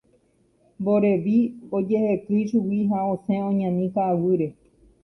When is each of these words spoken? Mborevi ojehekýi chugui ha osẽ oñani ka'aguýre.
Mborevi 0.79 1.35
ojehekýi 1.77 2.43
chugui 2.49 2.81
ha 2.89 2.97
osẽ 3.13 3.37
oñani 3.53 3.85
ka'aguýre. 3.95 4.47